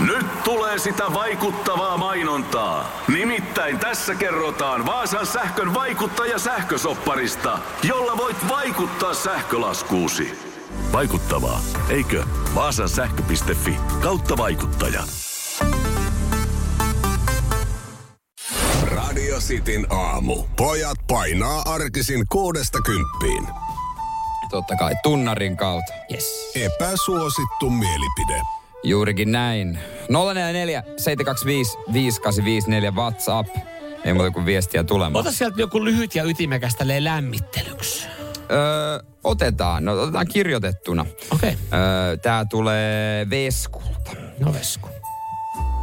[0.00, 3.02] Nyt tulee sitä vaikuttavaa mainontaa.
[3.08, 10.38] Nimittäin tässä kerrotaan Vaasan sähkön vaikuttaja sähkösopparista, jolla voit vaikuttaa sähkölaskuusi.
[10.92, 12.24] Vaikuttavaa, eikö?
[12.54, 15.02] Vaasan sähkö.fi kautta vaikuttaja.
[18.82, 20.44] Radio Cityn aamu.
[20.56, 23.46] Pojat painaa arkisin kuudesta kymppiin.
[24.50, 25.92] Totta kai tunnarin kautta.
[26.12, 26.52] Yes.
[26.54, 28.55] Epäsuosittu mielipide.
[28.82, 29.78] Juurikin näin.
[30.08, 33.56] 044 725 5854 WhatsApp.
[34.04, 35.20] Ei muuta kuin viestiä tulemaan.
[35.20, 38.06] Ota sieltä joku lyhyt ja ytimekäs tälleen lämmittelyksi.
[38.50, 39.84] Öö, otetaan.
[39.84, 41.06] No, otetaan kirjoitettuna.
[41.30, 41.56] Okei.
[41.66, 41.80] Okay.
[41.80, 44.10] Öö, tää tulee Veskulta.
[44.40, 44.88] No vesku.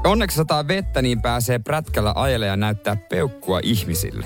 [0.03, 4.25] Onneksi sataa vettä, niin pääsee prätkällä ajelle ja näyttää peukkua ihmisille.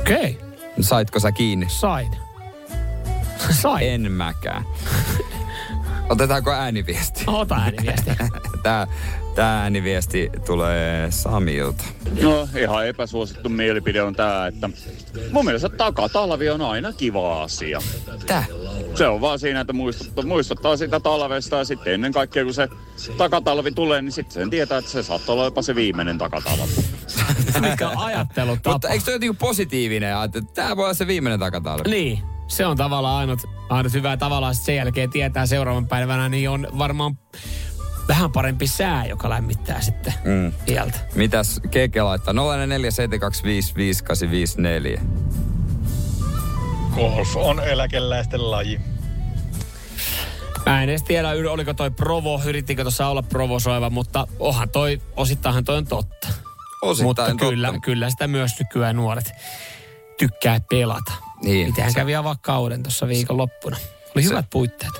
[0.00, 0.38] Okei.
[0.40, 0.52] Okay.
[0.80, 1.66] Saitko sä kiinni?
[1.68, 2.16] Sain.
[3.50, 3.88] Sain.
[3.88, 4.64] En mäkään.
[6.08, 7.24] Otetaanko ääniviesti?
[7.26, 8.10] Ota ääniviesti.
[8.62, 8.86] Tää,
[9.34, 11.84] tää ääniviesti tulee Samilta.
[12.22, 14.70] No ihan epäsuosittu mielipide on tämä, että
[15.32, 17.80] mun mielestä takatalvi on aina kiva asia.
[18.26, 18.44] Tää?
[18.94, 22.68] Se on vaan siinä, että muistuttaa, muistuttaa sitä talvesta ja sitten ennen kaikkea kun se
[23.16, 26.72] takatalvi tulee, niin sitten sen tietää, että se saattaa olla jopa se viimeinen takatalvi.
[27.60, 28.72] Mikä ajattelutapa.
[28.72, 31.90] Mutta eikö se jotenkin positiivinen, että tää voi olla se viimeinen takatalvi?
[31.90, 32.31] Niin.
[32.52, 37.18] Se on tavallaan ainut, ainut hyvä tavallaan sen jälkeen tietää seuraavan päivänä, niin on varmaan
[38.08, 40.52] vähän parempi sää, joka lämmittää sitten mm.
[40.66, 40.98] iältä.
[41.14, 42.34] Mitäs Keke laittaa?
[42.34, 42.38] 0472555854.
[46.94, 48.80] Golf on eläkeläisten laji.
[50.66, 55.64] Mä en edes tiedä, oliko toi provo, yrittikö tuossa olla provosoiva, mutta onhan toi, osittainhan
[55.64, 56.28] toi on totta.
[56.82, 57.46] Osittain mutta totta.
[57.46, 59.32] kyllä, kyllä sitä myös nykyään nuoret
[60.18, 61.31] tykkää pelata.
[61.42, 61.66] Niin.
[61.66, 63.76] Mitähän Se- kävi avaa kauden tuossa viikonloppuna.
[64.16, 64.92] Oli Se- hyvät puitteet.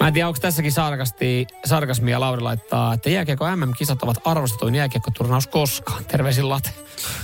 [0.00, 5.46] Mä en tiedä, onko tässäkin sarkasti, sarkasmia Lauri laittaa, että jääkiekko MM-kisat ovat arvostetuin jääkiekkoturnaus
[5.46, 6.04] koskaan.
[6.04, 6.70] Terveisin Late.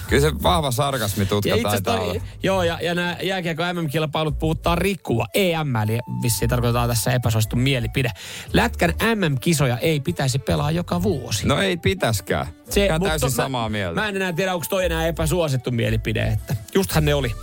[0.09, 2.13] Kyllä se vahva sarkasmitutka Ja itse asiassa taitaa olla.
[2.15, 5.27] toi, joo, ja, ja nämä jääkiekko MM-kilpailut puhuttaa rikkua.
[5.35, 8.11] EM, eli vissiin tarkoitetaan tässä epäsuosittu mielipide.
[8.53, 11.47] Lätkän MM-kisoja ei pitäisi pelaa joka vuosi.
[11.47, 12.47] No ei pitäskään.
[12.71, 14.01] Se, täysin to- samaa mä, mieltä.
[14.01, 17.35] Mä en enää tiedä, onko toi enää epäsuosittu mielipide, että justhan ne oli.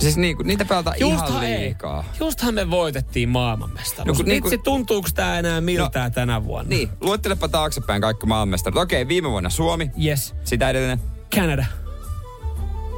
[0.00, 1.60] Siis niin, niitä pelataan ihan Justhan ei.
[1.60, 2.04] liikaa.
[2.20, 4.18] Justhan me voitettiin maailmanmestaruus.
[4.18, 6.68] No Vitsi, niinku- tuntuuko tämä enää miltään no, tänä vuonna?
[6.68, 8.76] Niin, luettelepa taaksepäin kaikki maailmanmestarit.
[8.76, 10.34] Okei, viime vuonna Suomi, Yes.
[10.44, 11.00] sitä edellinen.
[11.34, 11.64] Canada.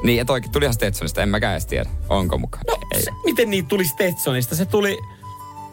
[0.02, 1.90] Niin, ja toikin tuli ihan Stetsonista, en mäkään edes tiedä.
[2.08, 2.64] Onko mukaan?
[2.68, 3.02] No, ei.
[3.02, 4.54] se, miten niitä tuli Stetsonista?
[4.56, 4.98] Se tuli,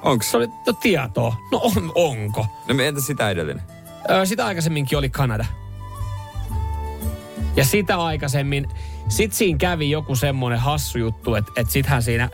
[0.03, 0.31] Onks?
[0.31, 1.35] se oli no, tietoa.
[1.51, 2.46] No on, onko?
[2.67, 3.63] No entä sitä edellinen?
[4.09, 5.46] Öö, sitä aikaisemminkin oli Kanada.
[7.56, 8.68] Ja sitä aikaisemmin,
[9.10, 12.30] sit siinä kävi joku semmoinen hassu juttu, että et sithän siinä,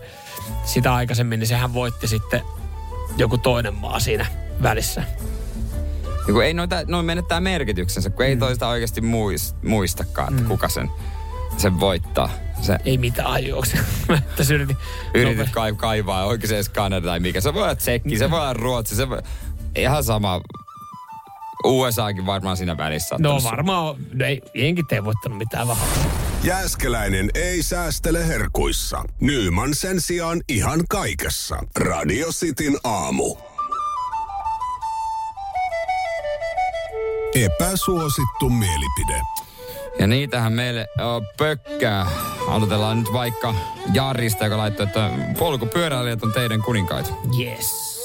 [0.63, 2.41] sitä aikaisemmin, niin sehän voitti sitten
[3.17, 4.25] joku toinen maa siinä
[4.61, 5.03] välissä.
[6.27, 10.69] Ja kun ei noita, noin menettää merkityksensä, kun ei toista oikeasti muist, muistakaan, että kuka
[10.69, 10.89] sen,
[11.57, 12.29] sen voittaa.
[12.61, 13.77] Se, Ei mitään ajuoksi.
[14.09, 14.77] Mä tässä yritin.
[15.13, 17.41] yritit kai, kaivaa oikein se edes Kanada tai mikä.
[17.41, 19.21] Se voi olla Tsekki, se voi olla Ruotsi, se voi,
[19.75, 20.41] ihan sama.
[21.63, 23.15] USAkin varmaan siinä välissä.
[23.19, 25.87] No varmaan, no ei, jenkit ei voittanut mitään vähän.
[26.43, 29.03] Jääskeläinen ei säästele herkuissa.
[29.19, 31.57] Nyman sen sijaan ihan kaikessa.
[31.77, 33.35] Radio Cityn aamu.
[37.35, 39.21] Epäsuosittu mielipide.
[39.99, 42.07] Ja niitähän meille o, pökkää.
[42.47, 43.55] Aloitellaan nyt vaikka
[43.93, 47.13] Jarista, joka laittoi, että polkupyöräilijät on teidän kuninkaita.
[47.39, 47.95] Yes.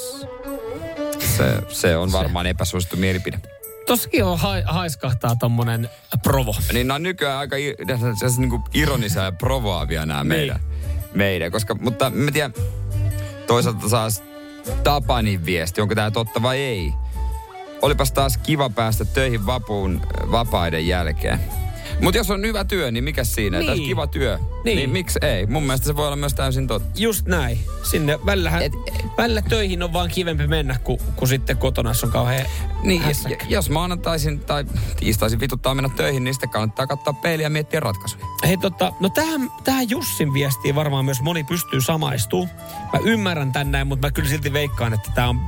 [1.41, 3.39] Se, se on varmaan epäsuosittu mielipide.
[3.85, 5.89] Tossakin on ha- haiskahtaa tommonen
[6.23, 6.55] provo.
[6.73, 7.75] Niin nämä on nykyään aika i-
[8.19, 10.59] se, se, niin kuin ironisia ja provoavia nämä meidän,
[11.13, 11.51] meidän.
[11.51, 12.53] Koska, mutta mä tiedän,
[13.47, 14.23] toisaalta saas
[14.83, 16.93] Tapanin viesti, onko tämä totta vai ei.
[17.81, 21.39] Olipas taas kiva päästä töihin vapuun vapaiden jälkeen.
[22.01, 23.59] Mutta jos on hyvä työ, niin mikä siinä?
[23.59, 23.67] Niin.
[23.71, 24.39] Tässä kiva työ.
[24.63, 24.75] Niin.
[24.75, 24.89] Niin.
[24.89, 25.45] miksi ei?
[25.45, 27.01] Mun mielestä se voi olla myös täysin totta.
[27.01, 27.59] Just näin.
[27.83, 28.73] Sinne välillä, Et-
[29.17, 32.45] välillä töihin on vaan kivempi mennä, kuin, kuin sitten kotona, jos on kauhean
[32.83, 34.65] Niin, jos, jos maanantaisin tai
[34.99, 38.25] tiistaisin vituttaa mennä töihin, niin sitten kannattaa katsoa peiliä ja miettiä ratkaisuja.
[38.47, 42.49] Hei tota, no tähän, tähän Jussin viestiin varmaan myös moni pystyy samaistumaan.
[42.93, 45.41] Mä ymmärrän tän näin, mutta mä kyllä silti veikkaan, että tämä on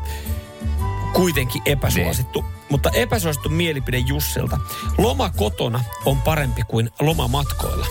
[1.13, 2.41] kuitenkin epäsuosittu.
[2.41, 2.62] Niin.
[2.73, 4.59] Mutta epäsuosittu mielipide Jussilta.
[4.97, 7.85] Loma kotona on parempi kuin loma matkoilla.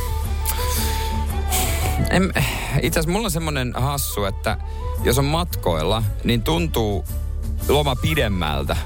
[2.82, 4.58] Itse asiassa mulla on semmoinen hassu, että
[5.04, 7.04] jos on matkoilla, niin tuntuu
[7.68, 8.76] loma pidemmältä.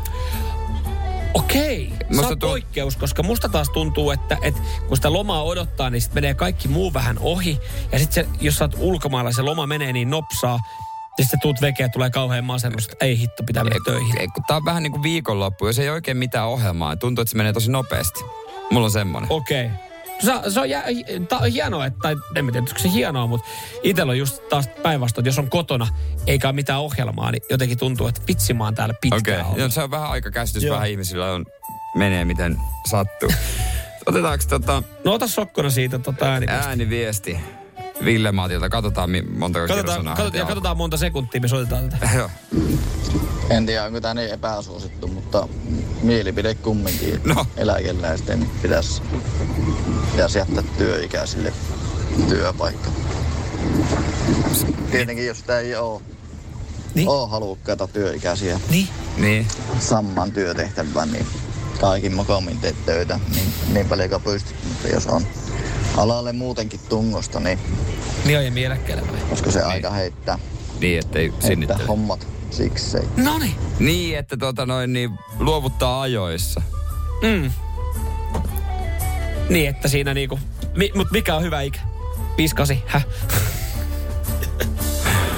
[1.35, 5.43] Okei, sä Musta oot tuo- poikkeus, koska musta taas tuntuu, että, että kun sitä lomaa
[5.43, 7.59] odottaa, niin sitten menee kaikki muu vähän ohi.
[7.93, 10.59] Ja sitten jos sä oot ulkomailla, se loma menee niin nopsaa,
[11.19, 14.19] Ja sitten tuut vekeä, tulee kauhean masennus, että ei hitto, pitää mennä töihin.
[14.19, 16.97] Ei, kun tää on vähän niin kuin viikonloppu, jos ei oikein mitään ohjelmaa.
[16.97, 18.25] Tuntuu, että se menee tosi nopeasti.
[18.71, 19.33] Mulla on semmonen.
[19.33, 19.67] Okei.
[19.67, 19.77] Okay.
[20.19, 20.85] Se, se on jä,
[21.29, 23.47] ta, hienoa, että, tai en tiedä, onko se hienoa, mutta
[23.83, 25.89] itsellä on just taas päinvastoin, että jos on kotona
[26.27, 29.71] eikä ole mitään ohjelmaa, niin jotenkin tuntuu, että vitsi mä oon täällä pitkään Okei, okay.
[29.71, 30.75] se on vähän aika käsitys, Joo.
[30.75, 31.47] vähän ihmisillä on,
[31.95, 32.57] menee miten
[32.91, 33.29] sattuu.
[34.07, 36.47] Otetaanko tota No ota sokkona siitä tota ääni.
[36.49, 37.39] ääniviesti
[38.05, 38.69] Ville Maatilta?
[38.69, 42.09] Katsotaan mi- montako Katsotaan, heti ja katsotaan monta sekuntia me soitetaan tätä.
[42.19, 42.31] Joo.
[43.51, 45.49] En tiedä, onko tämä niin epäsuosittu, mutta
[46.03, 47.47] mielipide kumminkin No.
[47.57, 49.03] eläkeläisten pitäisi,
[50.13, 51.53] pitäisi jättää työikäisille
[52.29, 52.91] työpaikka.
[54.91, 56.01] Tietenkin, jos sitä ei ole,
[56.95, 57.09] Niin.
[57.09, 58.89] ole halukkaita työikäisiä Niin.
[59.17, 59.47] Niin.
[59.79, 61.27] samaan työtehtävään, niin
[61.81, 64.57] kaikin mokomin teet töitä niin, niin paljon kuin pystyt.
[64.69, 65.23] Mutta jos on
[65.97, 67.59] alalle muutenkin tungosta, niin
[68.25, 69.21] Niin on ja mielekkäillä vai?
[69.31, 70.39] koska se aika heittää,
[70.81, 71.85] Niin, ettei että sinnittele.
[71.89, 73.03] hommat siksei.
[73.17, 73.55] No niin.
[73.79, 76.63] Niin, että tota noin, niin luovuttaa ajoissa.
[77.23, 77.51] Mm.
[79.49, 80.39] Niin, että siinä niinku...
[80.77, 81.81] Mi, mut mikä on hyvä ikä?
[82.37, 83.07] 58, häh?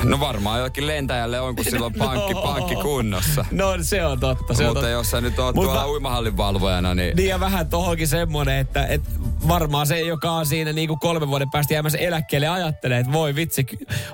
[0.05, 2.43] No varmaan jollakin lentäjälle on, kun sillä on pankki, No.
[2.43, 3.45] pankki kunnossa.
[3.51, 4.55] No se on totta.
[4.55, 4.89] Se on Mutta totta.
[4.91, 7.17] jos sä nyt oot Mut tuolla mä- uimahallin valvojana, niin...
[7.17, 9.11] Niin ja vähän tohonkin semmonen, että, että
[9.49, 13.67] varmaan se, joka on siinä niinku kolmen vuoden päästä jäämässä eläkkeelle, ajattelee, että voi vitsi,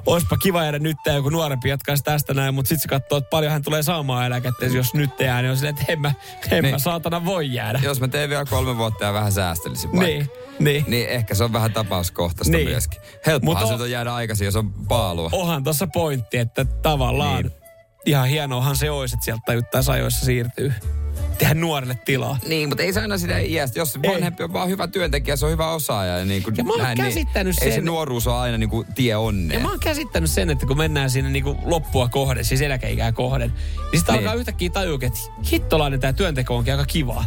[0.07, 3.53] oispa kiva jäädä nyt joku nuorempi jatkaisi tästä näin, mutta sitten se katsoo, että paljon
[3.53, 6.13] hän tulee saamaan eläkettä, jos nyt jää, niin on silleen, että en mä,
[6.51, 6.75] en Niin.
[6.75, 7.81] mä saatana voi jäädä.
[7.83, 10.07] Jos mä teen vielä kolme vuotta ja vähän säästelisin vaikka.
[10.07, 10.29] Niin,
[10.59, 10.85] niin.
[10.89, 12.69] Niin ehkä se on vähän tapauskohtaista Niin.
[12.69, 13.01] myöskin.
[13.27, 15.29] Helppohan Mut se on- jäädä aikaisin, jos on paalua.
[15.33, 17.53] Onhan tuossa pointti, että tavallaan Niin.
[18.07, 20.73] ihan hienoahan se olisi, että sieltä tajuttaisi ajoissa siirtyy.
[21.39, 22.39] Tehdä nuorelle tilaa.
[22.49, 23.79] Niin, mutta ei se aina sitä iästä.
[23.79, 26.19] Jos vanhempi on vaan hyvä työntekijä, se on hyvä osaaja.
[26.19, 28.59] Ja, niin kuin Ja mä oon näin, käsittänyt niin, Ei se sen- nuoruus ole aina
[28.59, 29.63] niin kuin tie Ja onneen.
[29.63, 33.53] mä oon käsittänyt sen, että kun mennään sinne niinku loppua kohden, siis eläkeikää kohden,
[33.93, 34.19] niin sitten Niin.
[34.25, 35.19] alkaa yhtäkkiä tajua, että
[35.53, 37.25] hittolainen tämä työnteko onkin aika kivaa.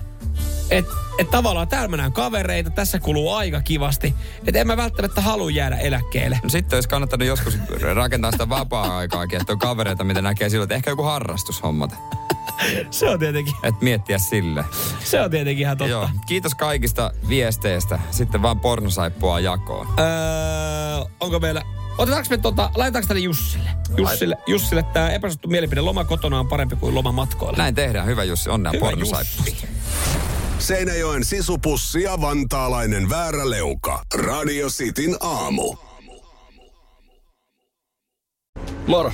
[0.71, 4.13] Että et tavallaan täällä mennään kavereita, tässä kuluu aika kivasti.
[4.47, 6.39] Että en mä välttämättä halua jäädä eläkkeelle.
[6.43, 7.57] No sitten olisi kannattanut joskus
[7.93, 11.95] rakentaa sitä vapaa-aikaakin, että on kavereita, mitä näkee silloin, että ehkä joku harrastus hommata.
[12.91, 14.65] Se on tietenkin, Että miettiä sille.
[15.03, 15.91] se on tietenkin ihan totta.
[15.91, 17.99] Joo, kiitos kaikista viesteistä.
[18.11, 19.87] Sitten vaan pornosaippua jakoon.
[19.99, 20.05] Öö,
[21.19, 21.61] onko meillä...
[21.97, 23.69] Otetaanko me tota, laitetaanko tänne Jussille?
[23.97, 25.81] Jussille, Jussille tämä epäsuosittu mielipide.
[25.81, 27.57] Loma kotona on parempi kuin loma matkoilla.
[27.57, 28.05] Näin tehdään.
[28.07, 28.71] Hyvä Jussi, onnea.
[28.97, 29.67] Jussi.
[30.59, 34.03] Seinäjoen sisupussi ja vantaalainen vääräleuka.
[34.15, 35.75] Radio Cityn aamu.
[38.87, 39.13] Moro,